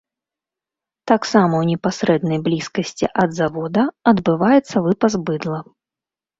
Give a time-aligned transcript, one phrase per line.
[1.11, 5.59] Таксама ў непасрэднай блізкасці ад завода адбываецца выпас быдла.